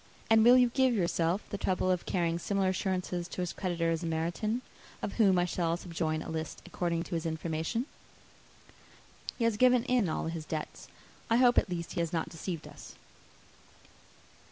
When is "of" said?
1.91-2.07, 4.99-5.13